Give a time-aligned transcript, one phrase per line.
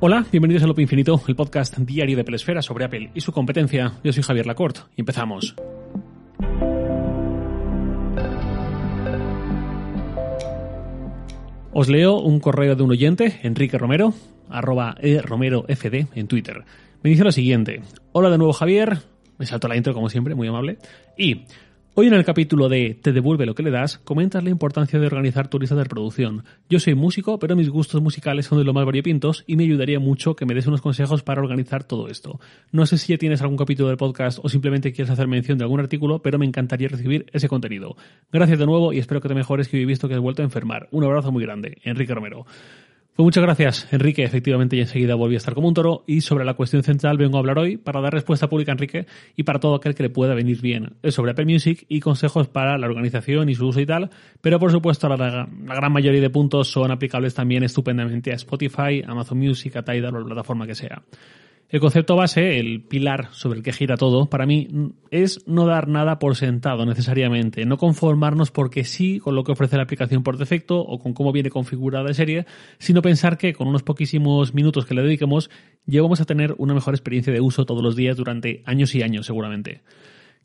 [0.00, 3.92] Hola, bienvenidos a Loop Infinito, el podcast diario de Pelesfera sobre Apple y su competencia.
[4.02, 5.54] Yo soy Javier Lacorte y empezamos.
[11.72, 14.12] Os leo un correo de un oyente, Enrique Romero,
[14.50, 16.64] arroba eromerofd en Twitter.
[17.02, 17.80] Me dice lo siguiente.
[18.12, 18.98] Hola de nuevo Javier,
[19.38, 20.78] me salto la intro como siempre, muy amable.
[21.16, 21.44] Y
[21.96, 25.06] Hoy en el capítulo de Te devuelve lo que le das, comentas la importancia de
[25.06, 26.42] organizar tu lista de reproducción.
[26.68, 30.00] Yo soy músico, pero mis gustos musicales son de lo más variopintos y me ayudaría
[30.00, 32.40] mucho que me des unos consejos para organizar todo esto.
[32.72, 35.66] No sé si ya tienes algún capítulo del podcast o simplemente quieres hacer mención de
[35.66, 37.96] algún artículo, pero me encantaría recibir ese contenido.
[38.32, 40.46] Gracias de nuevo y espero que te mejores que he visto que has vuelto a
[40.46, 40.88] enfermar.
[40.90, 41.78] Un abrazo muy grande.
[41.84, 42.44] Enrique Romero.
[43.16, 44.24] Pues muchas gracias, Enrique.
[44.24, 46.02] Efectivamente, y enseguida volví a estar como un toro.
[46.04, 49.06] Y sobre la cuestión central vengo a hablar hoy para dar respuesta pública a Enrique
[49.36, 50.94] y para todo aquel que le pueda venir bien.
[51.00, 54.10] Es sobre Apple Music y consejos para la organización y su uso y tal.
[54.40, 59.04] Pero por supuesto, la, la gran mayoría de puntos son aplicables también estupendamente a Spotify,
[59.06, 61.00] Amazon Music, a Tidal o la plataforma que sea.
[61.70, 64.68] El concepto base, el pilar sobre el que gira todo, para mí
[65.10, 69.76] es no dar nada por sentado necesariamente, no conformarnos porque sí con lo que ofrece
[69.76, 72.46] la aplicación por defecto o con cómo viene configurada de serie,
[72.78, 75.50] sino pensar que con unos poquísimos minutos que le dediquemos,
[75.86, 79.26] llevamos a tener una mejor experiencia de uso todos los días durante años y años
[79.26, 79.82] seguramente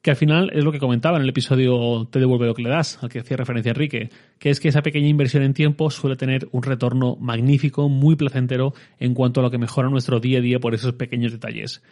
[0.01, 2.69] que al final es lo que comentaba en el episodio Te devuelve lo que le
[2.69, 6.15] das, al que hacía referencia Enrique, que es que esa pequeña inversión en tiempo suele
[6.15, 10.41] tener un retorno magnífico, muy placentero en cuanto a lo que mejora nuestro día a
[10.41, 11.83] día por esos pequeños detalles.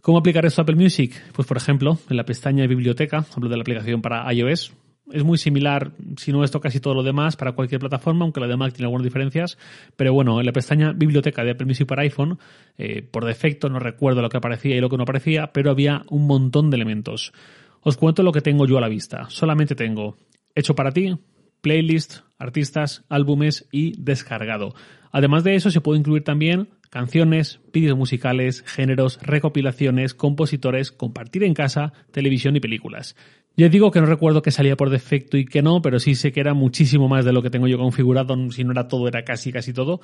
[0.00, 1.14] ¿Cómo aplicar esto a Apple Music?
[1.32, 4.74] Pues por ejemplo, en la pestaña de biblioteca, hablo de la aplicación para iOS,
[5.12, 8.46] es muy similar, si no esto casi todo lo demás, para cualquier plataforma, aunque la
[8.46, 9.58] de Mac tiene algunas diferencias.
[9.96, 12.38] Pero bueno, en la pestaña Biblioteca de Apple Music para iPhone,
[12.78, 16.02] eh, por defecto no recuerdo lo que aparecía y lo que no aparecía, pero había
[16.08, 17.32] un montón de elementos.
[17.80, 19.28] Os cuento lo que tengo yo a la vista.
[19.28, 20.16] Solamente tengo
[20.54, 21.18] hecho para ti,
[21.60, 24.74] playlist, artistas, álbumes y descargado.
[25.12, 31.54] Además de eso, se puede incluir también canciones, vídeos musicales, géneros, recopilaciones, compositores, compartir en
[31.54, 33.16] casa, televisión y películas.
[33.56, 36.32] Ya digo que no recuerdo que salía por defecto y que no, pero sí sé
[36.32, 39.24] que era muchísimo más de lo que tengo yo configurado, si no era todo, era
[39.24, 40.00] casi casi todo.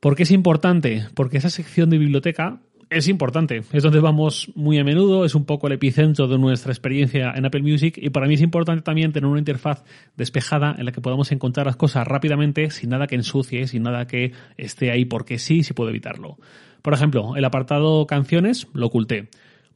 [0.00, 1.06] ¿Por qué es importante?
[1.14, 3.62] Porque esa sección de biblioteca es importante.
[3.72, 7.46] Es donde vamos muy a menudo, es un poco el epicentro de nuestra experiencia en
[7.46, 9.84] Apple Music y para mí es importante también tener una interfaz
[10.16, 14.06] despejada en la que podamos encontrar las cosas rápidamente sin nada que ensucie, sin nada
[14.06, 16.36] que esté ahí porque sí, si puedo evitarlo.
[16.82, 19.28] Por ejemplo, el apartado canciones lo oculté.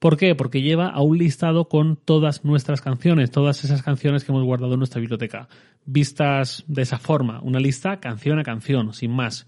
[0.04, 0.34] ¿Por qué?
[0.34, 4.74] Porque lleva a un listado con todas nuestras canciones, todas esas canciones que hemos guardado
[4.74, 5.48] en nuestra biblioteca.
[5.86, 9.46] Vistas de esa forma, una lista canción a canción, sin más.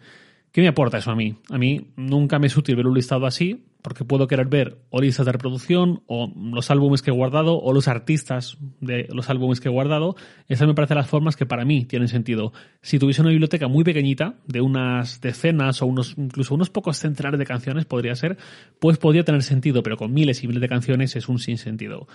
[0.52, 1.36] ¿Qué me aporta eso a mí?
[1.50, 5.00] A mí nunca me es útil ver un listado así, porque puedo querer ver o
[5.00, 9.60] listas de reproducción, o los álbumes que he guardado, o los artistas de los álbumes
[9.60, 10.16] que he guardado.
[10.48, 12.52] Esas me parecen las formas que para mí tienen sentido.
[12.82, 17.38] Si tuviese una biblioteca muy pequeñita, de unas decenas o unos, incluso unos pocos centenares
[17.38, 18.38] de canciones, podría ser,
[18.80, 22.08] pues podría tener sentido, pero con miles y miles de canciones es un sinsentido.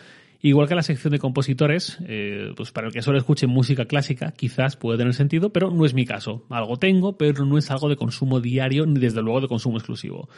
[0.43, 4.31] Igual que la sección de compositores, eh, pues para el que solo escuche música clásica,
[4.31, 6.45] quizás puede tener sentido, pero no es mi caso.
[6.49, 10.29] Algo tengo, pero no es algo de consumo diario, ni desde luego de consumo exclusivo.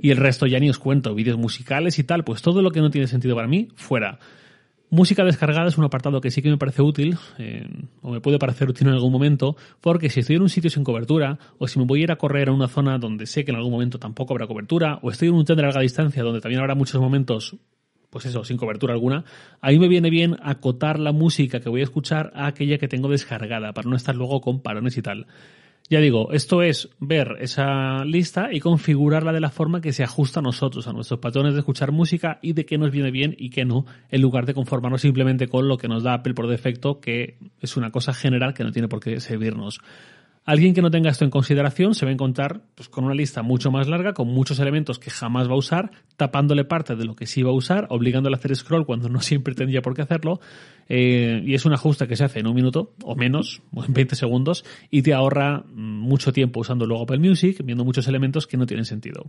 [0.00, 2.80] Y el resto ya ni os cuento, vídeos musicales y tal, pues todo lo que
[2.80, 4.18] no tiene sentido para mí, fuera.
[4.90, 7.68] Música descargada es un apartado que sí que me parece útil, eh,
[8.00, 10.82] o me puede parecer útil en algún momento, porque si estoy en un sitio sin
[10.82, 13.50] cobertura, o si me voy a ir a correr a una zona donde sé que
[13.50, 16.40] en algún momento tampoco habrá cobertura, o estoy en un tren de larga distancia donde
[16.40, 17.54] también habrá muchos momentos,
[18.08, 19.24] pues eso, sin cobertura alguna,
[19.60, 23.10] ahí me viene bien acotar la música que voy a escuchar a aquella que tengo
[23.10, 25.26] descargada, para no estar luego con parones y tal.
[25.90, 30.40] Ya digo, esto es ver esa lista y configurarla de la forma que se ajusta
[30.40, 33.48] a nosotros, a nuestros patrones de escuchar música y de qué nos viene bien y
[33.48, 37.00] qué no, en lugar de conformarnos simplemente con lo que nos da Apple por defecto,
[37.00, 39.80] que es una cosa general que no tiene por qué servirnos.
[40.48, 43.42] Alguien que no tenga esto en consideración se va a encontrar pues, con una lista
[43.42, 47.14] mucho más larga, con muchos elementos que jamás va a usar, tapándole parte de lo
[47.14, 50.00] que sí va a usar, obligándole a hacer scroll cuando no siempre tendría por qué
[50.00, 50.40] hacerlo.
[50.88, 53.92] Eh, y es un ajuste que se hace en un minuto o menos, o en
[53.92, 58.46] 20 segundos, y te ahorra mm, mucho tiempo usando luego Apple Music, viendo muchos elementos
[58.46, 59.26] que no tienen sentido.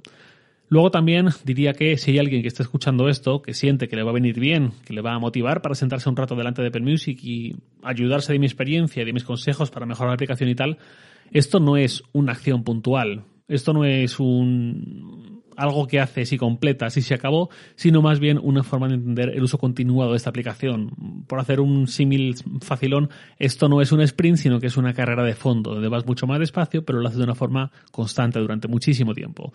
[0.69, 4.03] Luego también diría que si hay alguien que está escuchando esto, que siente que le
[4.03, 6.67] va a venir bien, que le va a motivar para sentarse un rato delante de
[6.67, 10.55] Apple Music y ayudarse de mi experiencia, de mis consejos para mejorar la aplicación y
[10.55, 10.77] tal,
[11.31, 13.23] esto no es una acción puntual.
[13.47, 18.39] Esto no es un algo que haces y completas y se acabó, sino más bien
[18.41, 20.91] una forma de entender el uso continuado de esta aplicación.
[21.27, 25.23] Por hacer un símil facilón, esto no es un sprint, sino que es una carrera
[25.23, 28.67] de fondo, donde vas mucho más despacio, pero lo haces de una forma constante durante
[28.67, 29.51] muchísimo tiempo.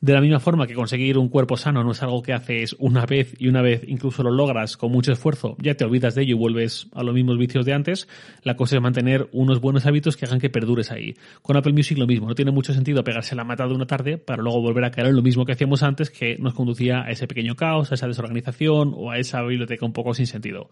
[0.00, 3.04] De la misma forma que conseguir un cuerpo sano no es algo que haces una
[3.04, 6.36] vez y una vez incluso lo logras con mucho esfuerzo, ya te olvidas de ello
[6.36, 8.06] y vuelves a los mismos vicios de antes,
[8.42, 11.14] la cosa es mantener unos buenos hábitos que hagan que perdures ahí.
[11.42, 14.18] Con Apple Music lo mismo, no tiene mucho sentido pegarse la mata de una tarde
[14.18, 17.10] para luego volver a caer en lo mismo que hacíamos antes, que nos conducía a
[17.10, 20.68] ese pequeño caos, a esa desorganización o a esa biblioteca un poco sin sentido.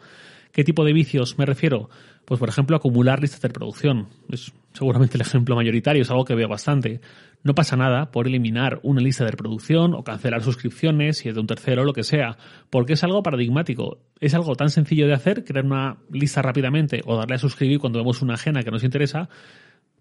[0.53, 1.89] ¿Qué tipo de vicios me refiero?
[2.27, 4.09] Pues por ejemplo acumular listas de reproducción.
[4.29, 7.01] Es seguramente el ejemplo mayoritario, es algo que veo bastante.
[7.43, 11.41] No pasa nada por eliminar una lista de reproducción o cancelar suscripciones si es de
[11.41, 12.37] un tercero o lo que sea,
[12.69, 14.01] porque es algo paradigmático.
[14.21, 17.99] Es algo tan sencillo de hacer, crear una lista rápidamente o darle a suscribir cuando
[17.99, 19.31] vemos una ajena que nos interesa,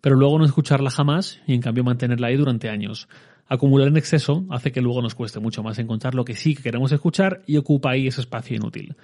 [0.01, 3.07] pero luego no escucharla jamás y en cambio mantenerla ahí durante años.
[3.47, 6.63] Acumular en exceso hace que luego nos cueste mucho más encontrar lo que sí que
[6.63, 8.95] queremos escuchar y ocupa ahí ese espacio inútil.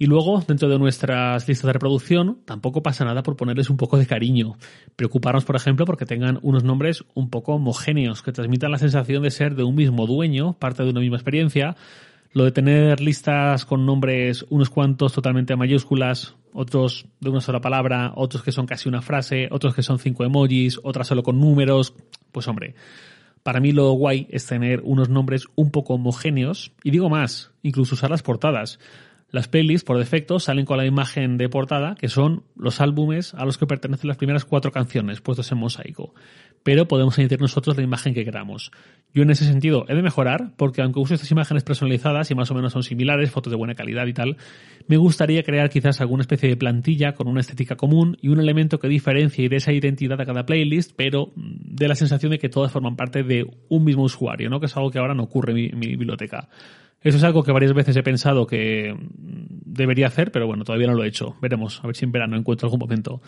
[0.00, 3.98] Y luego, dentro de nuestras listas de reproducción, tampoco pasa nada por ponerles un poco
[3.98, 4.56] de cariño.
[4.94, 9.32] Preocuparnos, por ejemplo, porque tengan unos nombres un poco homogéneos, que transmitan la sensación de
[9.32, 11.74] ser de un mismo dueño, parte de una misma experiencia.
[12.32, 18.12] Lo de tener listas con nombres, unos cuantos totalmente mayúsculas, otros de una sola palabra,
[18.14, 21.94] otros que son casi una frase, otros que son cinco emojis, otras solo con números.
[22.30, 22.76] Pues hombre,
[23.48, 27.94] para mí lo guay es tener unos nombres un poco homogéneos, y digo más, incluso
[27.94, 28.78] usar las portadas.
[29.30, 33.46] Las playlists, por defecto, salen con la imagen de portada, que son los álbumes a
[33.46, 36.14] los que pertenecen las primeras cuatro canciones puestos en mosaico.
[36.62, 38.70] Pero podemos añadir nosotros la imagen que queramos.
[39.14, 42.50] Yo en ese sentido he de mejorar, porque aunque uso estas imágenes personalizadas y más
[42.50, 44.38] o menos son similares, fotos de buena calidad y tal,
[44.86, 48.78] me gustaría crear quizás alguna especie de plantilla con una estética común y un elemento
[48.78, 51.32] que diferencie de esa identidad a cada playlist, pero
[51.78, 54.60] de la sensación de que todas forman parte de un mismo usuario, ¿no?
[54.60, 56.48] Que es algo que ahora no ocurre en mi biblioteca.
[57.00, 60.94] Eso es algo que varias veces he pensado que debería hacer, pero bueno, todavía no
[60.94, 61.36] lo he hecho.
[61.40, 63.22] Veremos, a ver si en verano encuentro algún momento.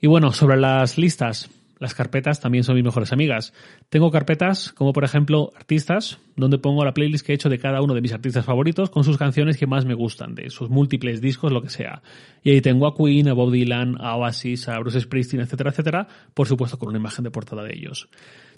[0.00, 3.52] Y bueno, sobre las listas, las carpetas también son mis mejores amigas.
[3.88, 7.82] Tengo carpetas como por ejemplo artistas, donde pongo la playlist que he hecho de cada
[7.82, 11.20] uno de mis artistas favoritos con sus canciones que más me gustan, de sus múltiples
[11.20, 12.02] discos, lo que sea.
[12.42, 16.08] Y ahí tengo a Queen, a Bob Dylan, a Oasis, a Bruce Springsteen, etcétera, etcétera,
[16.34, 18.08] por supuesto con una imagen de portada de ellos.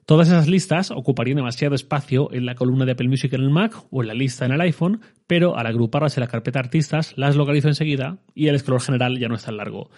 [0.07, 3.75] Todas esas listas ocuparían demasiado espacio en la columna de Apple Music en el Mac
[3.91, 7.37] o en la lista en el iPhone, pero al agruparlas en la carpeta artistas las
[7.37, 9.91] localizo enseguida y el scroll general ya no es tan largo.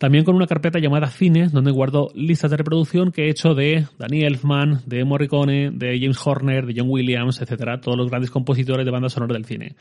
[0.00, 3.86] También con una carpeta llamada Cine, donde guardo listas de reproducción que he hecho de
[3.98, 8.86] Danny Elfman, de Morricone, de James Horner, de John Williams, etcétera, todos los grandes compositores
[8.86, 9.76] de banda sonora del cine.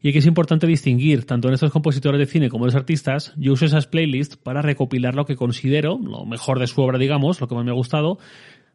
[0.00, 3.34] Y aquí es importante distinguir, tanto en estos compositores de cine como en los artistas,
[3.36, 7.38] yo uso esas playlists para recopilar lo que considero lo mejor de su obra, digamos,
[7.38, 8.18] lo que más me ha gustado,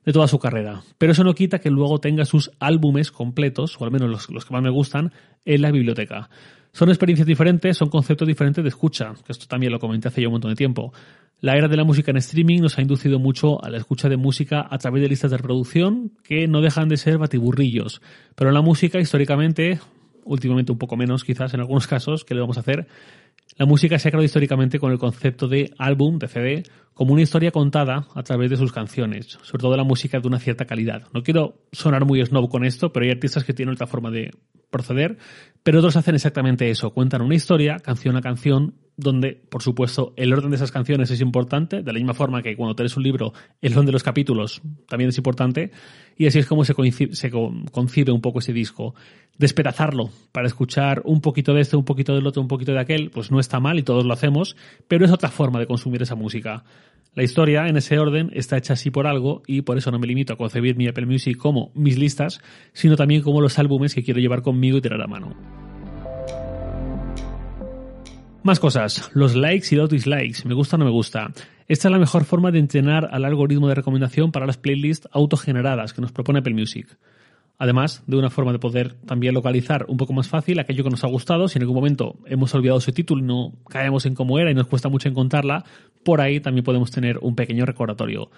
[0.06, 0.84] de toda su carrera.
[1.00, 4.54] Pero eso no quita que luego tenga sus álbumes completos, o al menos los, que
[4.54, 5.12] más me gustan,
[5.44, 6.30] en la biblioteca.
[6.76, 10.28] Son experiencias diferentes, son conceptos diferentes de escucha, que esto también lo comenté hace ya
[10.28, 10.92] un montón de tiempo.
[11.40, 14.18] La era de la música en streaming nos ha inducido mucho a la escucha de
[14.18, 18.02] música a través de listas de reproducción que no dejan de ser batiburrillos.
[18.34, 19.80] Pero la música, históricamente,
[20.26, 22.88] últimamente un poco menos quizás en algunos casos, ¿qué le vamos a hacer?
[23.58, 27.22] La música se ha creado históricamente con el concepto de álbum, de CD, como una
[27.22, 31.08] historia contada a través de sus canciones, sobre todo la música de una cierta calidad.
[31.14, 34.32] No quiero sonar muy snob con esto, pero hay artistas que tienen otra forma de
[34.70, 35.18] proceder,
[35.64, 40.34] pero otros hacen exactamente eso, cuentan una historia, canción a canción, donde, por supuesto, el
[40.34, 43.34] orden de esas canciones es importante, de la misma forma que cuando tenés un libro,
[43.62, 45.72] el orden de los capítulos también es importante,
[46.18, 48.96] y así es como se, concibe un poco ese disco.
[49.38, 53.10] Despedazarlo para escuchar un poquito de este, un poquito del otro, un poquito de aquel,
[53.10, 54.56] pues no está mal y todos lo hacemos,
[54.88, 56.64] pero es otra forma de consumir esa música.
[57.16, 60.08] La historia, en ese orden, está hecha así por algo y por eso no me
[60.08, 62.42] limito a concebir mi Apple Music como mis listas,
[62.74, 65.73] sino también como los álbumes que quiero llevar conmigo y tirar a mano.
[68.44, 71.32] Más cosas, los likes y los dislikes, me gusta o no me gusta.
[71.66, 75.94] Esta es la mejor forma de entrenar al algoritmo de recomendación para las playlists autogeneradas
[75.94, 76.98] que nos propone Apple Music.
[77.58, 81.06] Además, de una forma de poder también localizar un poco más fácil aquello que nos
[81.06, 84.38] ha gustado, si en algún momento hemos olvidado ese título y no caemos en cómo
[84.38, 85.64] era y nos cuesta mucho encontrarla,
[86.04, 88.30] por ahí también podemos tener un pequeño recordatorio.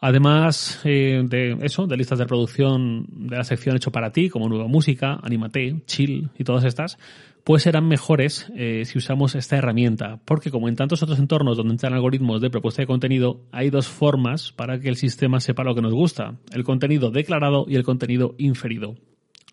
[0.00, 4.48] Además eh, de eso, de listas de reproducción de la sección hecho para ti, como
[4.48, 6.98] nueva música, animate, chill y todas estas,
[7.42, 11.72] pues serán mejores eh, si usamos esta herramienta, porque como en tantos otros entornos donde
[11.72, 15.74] entran algoritmos de propuesta de contenido, hay dos formas para que el sistema sepa lo
[15.74, 18.94] que nos gusta, el contenido declarado y el contenido inferido.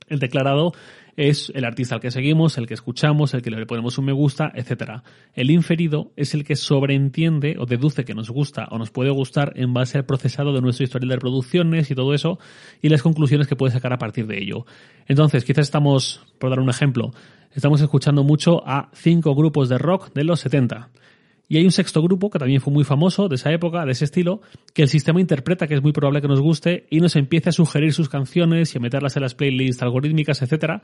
[0.08, 0.74] El declarado
[1.18, 4.12] es el artista al que seguimos, el que escuchamos, el que le ponemos un me
[4.12, 5.02] gusta, etc.
[5.34, 9.54] El inferido es el que sobreentiende o deduce que nos gusta o nos puede gustar
[9.56, 12.40] en base al procesado de nuestro historial de reproducciones y todo eso
[12.82, 14.66] y las conclusiones que puede sacar a partir de ello.
[15.08, 17.12] Entonces, quizás estamos, por dar un ejemplo,
[17.54, 20.90] estamos escuchando mucho a cinco grupos de rock de los 70
[21.48, 24.06] y hay un sexto grupo que también fue muy famoso de esa época, de ese
[24.06, 24.42] estilo,
[24.74, 27.52] que el sistema interpreta que es muy probable que nos guste y nos empiece a
[27.52, 30.82] sugerir sus canciones y a meterlas en las playlists algorítmicas, etcétera.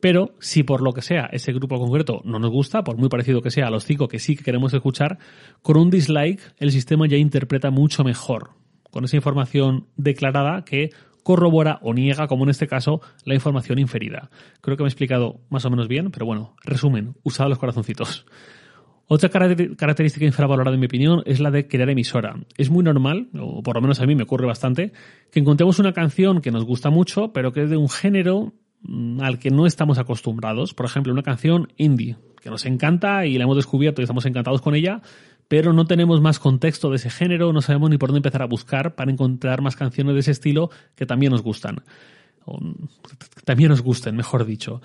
[0.00, 3.42] Pero si por lo que sea ese grupo concreto no nos gusta, por muy parecido
[3.42, 5.18] que sea a los cinco que sí que queremos escuchar,
[5.62, 8.50] con un dislike el sistema ya interpreta mucho mejor,
[8.90, 10.90] con esa información declarada que
[11.24, 14.30] corrobora o niega, como en este caso, la información inferida.
[14.60, 18.26] Creo que me he explicado más o menos bien, pero bueno, resumen, usad los corazoncitos.
[19.06, 22.36] Otra característica infravalorada, en mi opinión, es la de crear emisora.
[22.56, 24.92] Es muy normal, o por lo menos a mí me ocurre bastante,
[25.30, 29.20] que encontremos una canción que nos gusta mucho, pero que es de un género mm,
[29.20, 30.72] al que no estamos acostumbrados.
[30.72, 34.62] Por ejemplo, una canción indie, que nos encanta y la hemos descubierto y estamos encantados
[34.62, 35.02] con ella,
[35.48, 38.46] pero no tenemos más contexto de ese género, no sabemos ni por dónde empezar a
[38.46, 41.82] buscar para encontrar más canciones de ese estilo que también nos gustan.
[42.46, 42.58] O,
[43.44, 44.80] también nos gusten, mejor dicho.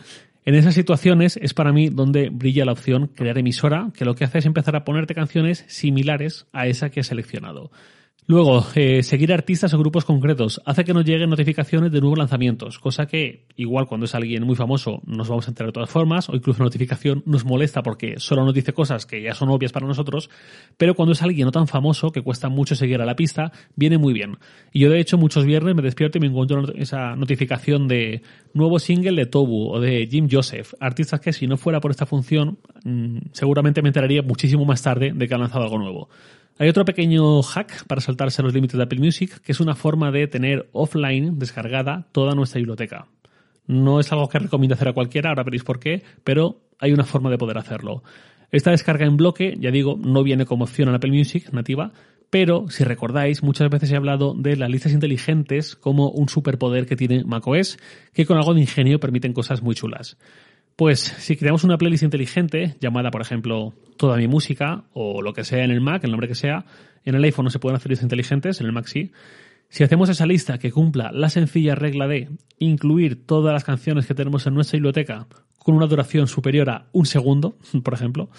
[0.50, 4.24] En esas situaciones es para mí donde brilla la opción crear emisora, que lo que
[4.24, 7.70] hace es empezar a ponerte canciones similares a esa que has seleccionado.
[8.30, 12.78] Luego, eh, seguir artistas o grupos concretos hace que nos lleguen notificaciones de nuevos lanzamientos,
[12.78, 16.30] cosa que igual cuando es alguien muy famoso nos vamos a enterar de todas formas,
[16.30, 19.72] o incluso la notificación nos molesta porque solo nos dice cosas que ya son obvias
[19.72, 20.30] para nosotros,
[20.78, 23.98] pero cuando es alguien no tan famoso, que cuesta mucho seguir a la pista, viene
[23.98, 24.38] muy bien.
[24.72, 28.22] Y yo de hecho muchos viernes me despierto y me encuentro esa notificación de
[28.54, 32.06] nuevo single de Tobu o de Jim Joseph, artistas que si no fuera por esta
[32.06, 36.10] función, mm, seguramente me enteraría muchísimo más tarde de que han lanzado algo nuevo.
[36.62, 40.12] Hay otro pequeño hack para saltarse los límites de Apple Music, que es una forma
[40.12, 43.08] de tener offline descargada toda nuestra biblioteca.
[43.66, 47.06] No es algo que recomiendo hacer a cualquiera, ahora veréis por qué, pero hay una
[47.06, 48.04] forma de poder hacerlo.
[48.52, 51.94] Esta descarga en bloque, ya digo, no viene como opción en Apple Music nativa,
[52.30, 56.98] pero si recordáis, muchas veces he hablado de las listas inteligentes como un superpoder que
[56.98, 57.78] tiene macOS,
[58.12, 60.18] que con algo de ingenio permiten cosas muy chulas.
[60.80, 65.44] Pues si creamos una playlist inteligente, llamada por ejemplo Toda mi música, o lo que
[65.44, 66.64] sea en el Mac, el nombre que sea,
[67.04, 69.12] en el iPhone no se pueden hacer listas inteligentes, en el Mac sí.
[69.68, 74.14] Si hacemos esa lista que cumpla la sencilla regla de incluir todas las canciones que
[74.14, 78.30] tenemos en nuestra biblioteca con una duración superior a un segundo, por ejemplo,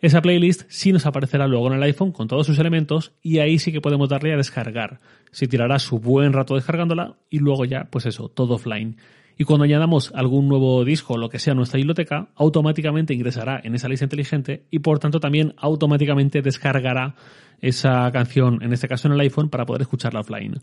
[0.00, 3.60] esa playlist sí nos aparecerá luego en el iPhone con todos sus elementos y ahí
[3.60, 4.98] sí que podemos darle a descargar.
[5.30, 8.96] Se tirará su buen rato descargándola y luego ya, pues eso, todo offline
[9.38, 13.74] y cuando añadamos algún nuevo disco o lo que sea nuestra biblioteca, automáticamente ingresará en
[13.74, 17.14] esa lista inteligente y por tanto también automáticamente descargará
[17.60, 20.60] esa canción, en este caso en el iPhone, para poder escucharla offline.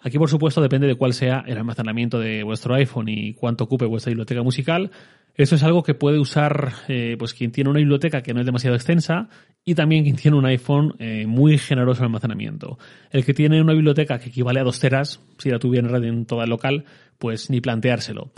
[0.00, 3.86] Aquí, por supuesto, depende de cuál sea el almacenamiento de vuestro iPhone y cuánto ocupe
[3.86, 4.90] vuestra biblioteca musical.
[5.34, 8.46] Eso es algo que puede usar eh, pues quien tiene una biblioteca que no es
[8.46, 9.28] demasiado extensa
[9.64, 12.78] y también quien tiene un iPhone eh, muy generoso en almacenamiento.
[13.10, 16.44] El que tiene una biblioteca que equivale a dos teras, si la tuviera en toda
[16.44, 16.84] el local,
[17.18, 18.30] pues ni planteárselo.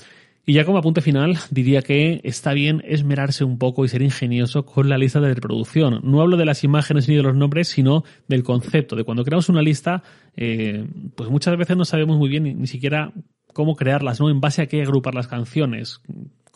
[0.48, 4.64] Y ya como apunte final, diría que está bien esmerarse un poco y ser ingenioso
[4.64, 6.00] con la lista de reproducción.
[6.04, 9.50] No hablo de las imágenes ni de los nombres, sino del concepto, de cuando creamos
[9.50, 10.02] una lista,
[10.36, 13.12] eh, pues muchas veces no sabemos muy bien ni, siquiera
[13.52, 14.30] cómo crearlas, ¿no?
[14.30, 16.00] En base a qué agrupar las canciones,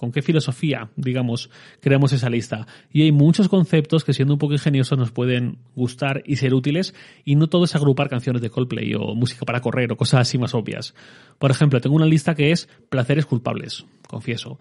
[0.02, 2.66] con qué filosofía, digamos, creamos esa lista.
[2.92, 6.92] Y hay muchos conceptos que siendo un poco ingeniosos nos pueden gustar y ser útiles
[7.25, 10.38] y no todo es agrupar canciones de Coldplay o música para correr o cosas así
[10.38, 10.92] más obvias.
[11.38, 14.59] Por ejemplo, tengo una lista que es placeres culpables, confieso.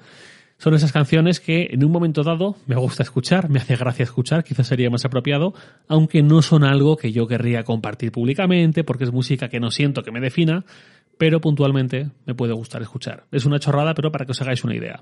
[0.60, 4.44] Son esas canciones que en un momento dado me gusta escuchar, me hace gracia escuchar,
[4.44, 5.56] quizás sería más apropiado,
[5.88, 10.04] aunque no son algo que yo querría compartir públicamente porque es música que no siento
[10.04, 10.66] que me defina,
[11.18, 13.26] pero puntualmente me puede gustar escuchar.
[13.32, 15.02] Es una chorrada, pero para que os hagáis una idea.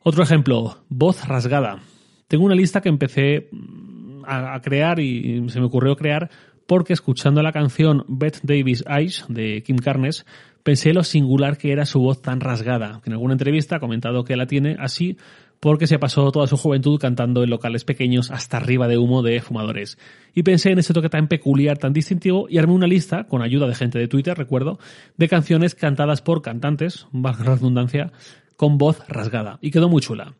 [0.00, 1.80] Otro ejemplo, voz rasgada.
[2.28, 6.30] Tengo una lista que empecé mm, a, crear y se me ocurrió crear
[6.66, 10.24] porque escuchando la canción Beth Davis Eyes de Kim Carnes,
[10.62, 14.24] pensé lo singular que era su voz tan rasgada, que en alguna entrevista ha comentado
[14.24, 15.16] que la tiene así
[15.64, 19.40] porque se pasó toda su juventud cantando en locales pequeños hasta arriba de humo de
[19.40, 19.96] fumadores.
[20.34, 23.66] Y pensé en ese toque tan peculiar, tan distintivo, y armé una lista, con ayuda
[23.66, 24.78] de gente de Twitter, recuerdo,
[25.16, 28.12] de canciones cantadas por cantantes, valga redundancia,
[28.58, 29.58] con voz rasgada.
[29.62, 30.34] Y quedó muy chula.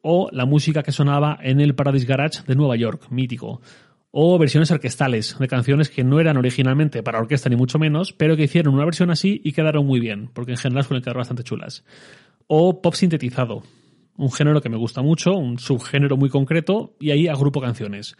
[0.00, 3.60] O la música que sonaba en el Paradise Garage de Nueva York, mítico.
[4.12, 8.36] O versiones orquestales de canciones que no eran originalmente para orquesta ni mucho menos, pero
[8.36, 11.42] que hicieron una versión así y quedaron muy bien, porque en general suelen quedar bastante
[11.42, 11.84] chulas.
[12.46, 13.64] O pop sintetizado,
[14.18, 18.16] un género que me gusta mucho, un subgénero muy concreto, y ahí agrupo canciones.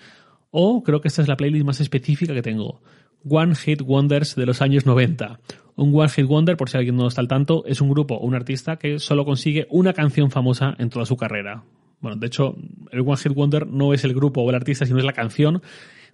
[0.50, 2.81] O creo que esta es la playlist más específica que tengo.
[3.28, 5.40] One Hit Wonders de los años 90.
[5.75, 8.26] Un One Hit Wonder, por si alguien no está al tanto, es un grupo o
[8.26, 11.64] un artista que solo consigue una canción famosa en toda su carrera.
[12.00, 12.57] Bueno, de hecho,
[12.93, 15.62] el One Hit Wonder no es el grupo o el artista, sino es la canción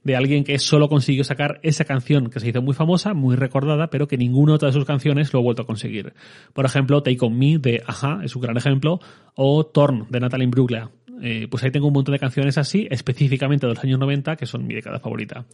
[0.04, 3.88] de alguien que solo consiguió sacar esa canción que se hizo muy famosa, muy recordada,
[3.88, 6.12] pero que ninguna otra de sus canciones lo ha vuelto a conseguir.
[6.52, 9.00] Por ejemplo, Take On Me de Aja es un gran ejemplo,
[9.34, 10.90] o Torn de Natalie Imbruglia.
[11.22, 14.46] Eh, pues ahí tengo un montón de canciones así, específicamente de los años 90, que
[14.46, 15.46] son mi década favorita.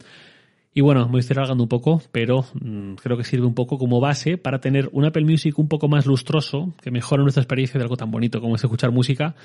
[0.73, 3.99] Y bueno, me estoy alargando un poco, pero mmm, creo que sirve un poco como
[3.99, 7.83] base para tener un Apple Music un poco más lustroso, que mejore nuestra experiencia de
[7.83, 9.35] algo tan bonito como es escuchar música.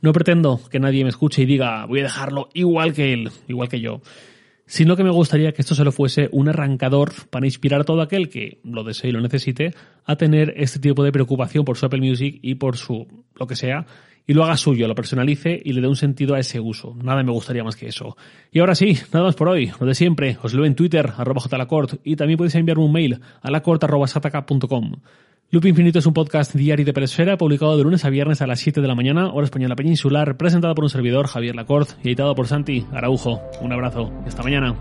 [0.00, 3.68] No pretendo que nadie me escuche y diga, voy a dejarlo igual que él, igual
[3.68, 4.00] que yo
[4.68, 8.28] sino que me gustaría que esto solo fuese un arrancador para inspirar a todo aquel
[8.28, 12.00] que lo desee y lo necesite a tener este tipo de preocupación por su Apple
[12.00, 13.86] Music y por su lo que sea,
[14.26, 16.94] y lo haga suyo, lo personalice y le dé un sentido a ese uso.
[17.02, 18.14] Nada me gustaría más que eso.
[18.52, 19.72] Y ahora sí, nada más por hoy.
[19.80, 23.20] Lo de siempre, os leo en Twitter, arroba jlacort, y también podéis enviarme un mail
[23.40, 24.96] a lacort.sataka.com.
[25.50, 28.60] Loop Infinito es un podcast diario de Peresfera, publicado de lunes a viernes a las
[28.60, 32.34] 7 de la mañana, hora española peninsular, presentado por un servidor, Javier Lacorte, y editado
[32.34, 33.40] por Santi Araujo.
[33.62, 34.76] Un abrazo hasta mañana.